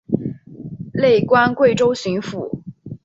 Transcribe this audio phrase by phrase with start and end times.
[0.93, 2.63] 累官贵州巡抚。